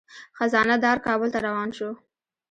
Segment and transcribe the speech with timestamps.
[0.37, 1.89] خزانه دار کابل ته روان شو.